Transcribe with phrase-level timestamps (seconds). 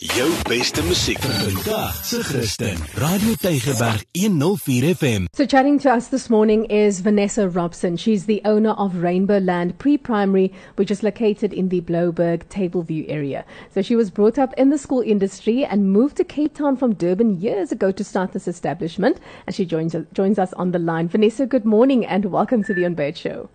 [0.00, 2.76] Jou beste musiek vandag se Christen.
[2.96, 5.26] Radio Tygerberg 104 FM.
[5.36, 7.96] So, chatting to us this morning is Vanessa Robson.
[7.98, 13.04] She's the owner of Rainbow Land Pre Primary, which is located in the Blouberg Tableview
[13.10, 13.44] area.
[13.74, 16.94] So, she was brought up in the school industry and moved to Cape Town from
[16.94, 19.18] Durban years ago to start this establishment.
[19.46, 21.08] And she joins, joins us on the line.
[21.08, 23.50] Vanessa, good morning and welcome to the Unbird Show.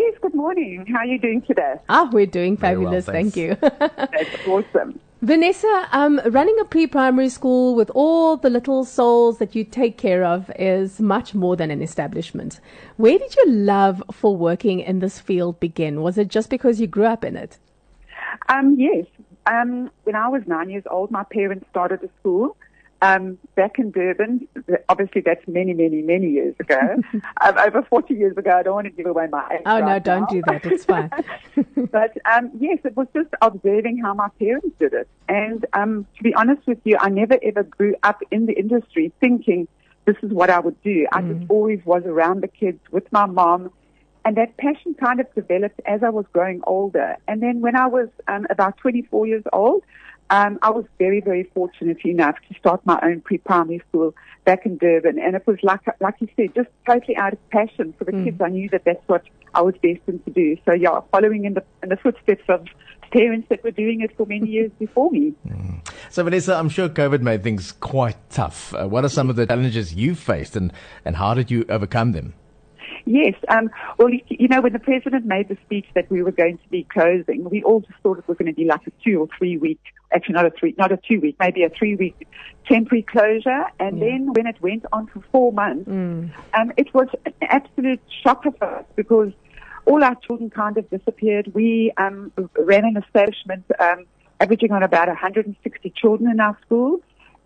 [0.00, 0.84] Yes, good morning.
[0.92, 1.74] How are you doing today?
[1.88, 3.06] Ah, we're doing Very well, fabulous.
[3.06, 3.54] Thank you.
[3.78, 4.98] That's awesome.
[5.22, 10.24] Vanessa, um, running a pre-primary school with all the little souls that you take care
[10.24, 12.58] of is much more than an establishment.
[12.96, 16.00] Where did your love for working in this field begin?
[16.00, 17.58] Was it just because you grew up in it?
[18.48, 19.04] Um, yes.
[19.44, 22.56] Um, when I was nine years old, my parents started a school
[23.02, 24.46] um, back in Durban.
[24.88, 26.78] Obviously, that's many, many, many years ago.
[27.40, 28.50] um, over 40 years ago.
[28.50, 29.62] I don't want to give away my age.
[29.66, 30.26] Oh no, don't now.
[30.26, 30.66] do that.
[30.66, 31.10] It's fine.
[31.90, 35.08] but um, yes, it was just observing how my parents did it.
[35.28, 39.12] And um, to be honest with you, I never ever grew up in the industry
[39.20, 39.68] thinking
[40.04, 41.06] this is what I would do.
[41.12, 43.70] I just always was around the kids with my mom.
[44.24, 47.16] And that passion kind of developed as I was growing older.
[47.26, 49.82] And then when I was um, about 24 years old,
[50.30, 54.14] um, I was very, very fortunate enough to start my own pre-primary school
[54.44, 55.18] back in Durban.
[55.18, 58.40] And it was like, like you said, just totally out of passion for the kids.
[58.40, 60.56] I knew that that's what I was destined to do.
[60.64, 62.66] So yeah, following in the, in the footsteps of
[63.12, 65.34] parents that were doing it for many years before me.
[66.10, 68.72] So, Vanessa, I'm sure COVID made things quite tough.
[68.74, 70.72] Uh, what are some of the challenges you faced, and,
[71.04, 72.34] and how did you overcome them?
[73.04, 73.34] Yes.
[73.48, 76.68] Um, well, you, know, when the president made the speech that we were going to
[76.68, 79.28] be closing, we all just thought it was going to be like a two or
[79.38, 79.80] three week,
[80.12, 82.26] actually not a three, not a two week, maybe a three week
[82.66, 83.64] temporary closure.
[83.78, 85.88] And then when it went on for four months,
[86.54, 89.32] um, it was an absolute shocker for us because
[89.86, 91.52] all our children kind of disappeared.
[91.54, 94.06] We um, ran an establishment um,
[94.38, 97.00] averaging on about 160 children in our school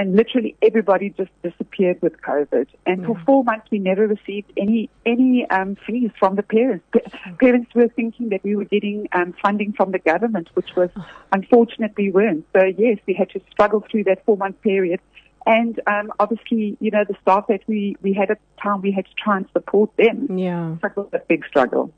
[0.00, 2.66] and literally everybody just disappeared with COVID.
[2.86, 6.86] And for four months, we never received any any um, fees from the parents.
[6.90, 10.88] Pa- parents were thinking that we were getting um, funding from the government, which was
[11.32, 12.46] unfortunately weren't.
[12.54, 15.00] So yes, we had to struggle through that four month period.
[15.44, 18.92] And um, obviously, you know, the staff that we, we had at the time, we
[18.92, 20.38] had to try and support them.
[20.38, 20.76] Yeah.
[20.82, 21.92] It was a big struggle.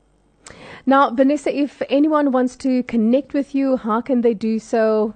[0.85, 5.13] Now, Vanessa, if anyone wants to connect with you, how can they do so?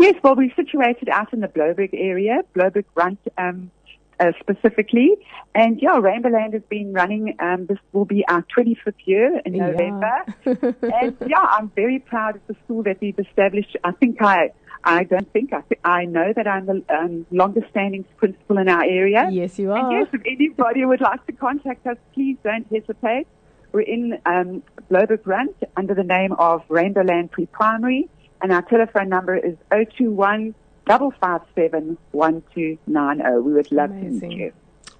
[0.00, 3.70] Yes, well, we're situated out in the Blouberg area, Blouberg Rant um,
[4.18, 5.10] uh, specifically.
[5.54, 9.54] And yeah, Rainbow Land has been running, um, this will be our 25th year in
[9.54, 9.66] Yeah.
[9.70, 10.24] November.
[10.82, 13.76] and yeah, I'm very proud of the school that we've established.
[13.84, 14.52] I think I,
[14.84, 18.70] I don't think, I, th- I know that I'm the um, longest standing principal in
[18.70, 19.28] our area.
[19.30, 19.78] Yes, you are.
[19.78, 23.26] And yes, if anybody would like to contact us, please don't hesitate.
[23.72, 28.08] We're in um, Blouberg Rant under the name of Rainbow Land Pre-Primary,
[28.42, 30.54] and our telephone number is 021
[30.86, 33.40] 557 1290.
[33.42, 34.28] We would love to Amazing.
[34.28, 34.52] meet you.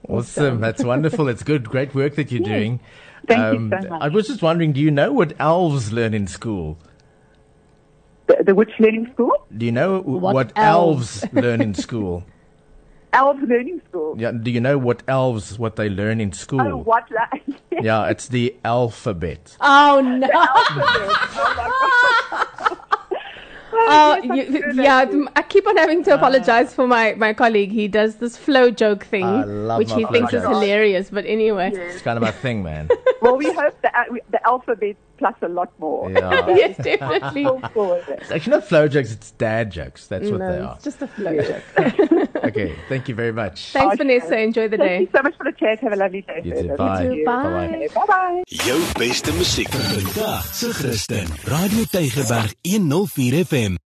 [0.09, 0.61] Awesome.
[0.61, 1.29] That's wonderful.
[1.29, 1.65] It's good.
[1.69, 2.49] Great work that you're Yes.
[2.49, 2.73] doing.
[2.75, 2.81] Um,
[3.27, 3.41] Thank
[3.73, 4.03] you so much.
[4.03, 6.79] I was just wondering, do you know what elves learn in school?
[8.27, 9.33] The, the Which Learning School?
[9.57, 11.23] Do you know What what, elves?
[11.25, 12.25] elves learn in school?
[13.13, 14.15] Elves Learning School.
[14.19, 16.61] Yeah, do you know what elves, what they learn in school?
[16.61, 17.11] Oh, what?
[17.11, 17.27] La-
[17.83, 19.57] Yeah, it's the alphabet.
[19.61, 20.29] Oh no!
[20.33, 22.47] Oh,
[23.91, 25.05] Oh, yes, I'm you, yeah.
[25.05, 26.17] that's- I keep on having to ah.
[26.17, 27.71] apologize for my, my colleague.
[27.71, 31.11] He does this flow joke thing, I love which he flow thinks is hilarious.
[31.11, 32.89] But anyway, It's kind of my thing, man.
[33.21, 36.11] well, we hope the, uh, the alphabet plus a lot more.
[36.11, 36.49] Yeah.
[36.57, 37.45] yes, definitely.
[37.75, 37.93] Full.
[38.09, 40.07] It's actually not flow jokes, it's dad jokes.
[40.07, 40.75] That's what they No, are.
[40.77, 41.63] it's just a flow joke.
[42.41, 43.73] Okay, thank you very much.
[43.73, 43.97] Thanks, Okay.
[44.03, 44.39] Vanessa.
[44.39, 45.01] Enjoy the Thank day.
[45.01, 45.79] you so much for the chat.
[45.81, 46.41] Have a lovely day.
[46.43, 46.61] You too.
[46.69, 46.77] further.
[46.79, 46.97] Bye.
[46.99, 47.25] Thank you.
[47.27, 47.89] Bye.
[47.95, 48.43] Bye-bye.
[48.49, 51.29] Jou beste musiek vandag se Christen.
[51.45, 53.81] Radio Tygerberg 104 FM.